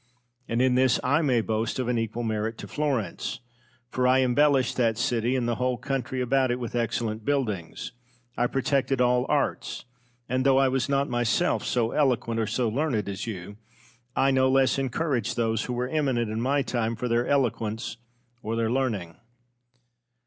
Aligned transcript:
And 0.47 0.63
in 0.63 0.73
this 0.73 0.99
I 1.03 1.21
may 1.21 1.41
boast 1.41 1.77
of 1.77 1.87
an 1.87 1.99
equal 1.99 2.23
merit 2.23 2.57
to 2.57 2.67
Florence. 2.67 3.39
For 3.91 4.07
I 4.07 4.21
embellished 4.23 4.75
that 4.77 4.97
city 4.97 5.35
and 5.35 5.47
the 5.47 5.57
whole 5.57 5.77
country 5.77 6.21
about 6.21 6.49
it 6.49 6.59
with 6.59 6.75
excellent 6.75 7.23
buildings; 7.23 7.91
I 8.35 8.47
protected 8.47 8.99
all 8.99 9.27
arts; 9.29 9.85
and, 10.27 10.43
though 10.43 10.57
I 10.57 10.69
was 10.69 10.89
not 10.89 11.07
myself 11.07 11.63
so 11.63 11.91
eloquent 11.91 12.39
or 12.39 12.47
so 12.47 12.67
learned 12.67 13.07
as 13.07 13.27
you, 13.27 13.57
I 14.15 14.31
no 14.31 14.49
less 14.49 14.79
encouraged 14.79 15.37
those 15.37 15.65
who 15.65 15.73
were 15.73 15.87
eminent 15.87 16.31
in 16.31 16.41
my 16.41 16.63
time 16.63 16.95
for 16.95 17.07
their 17.07 17.27
eloquence 17.27 17.97
or 18.41 18.55
their 18.55 18.71
learning. 18.71 19.17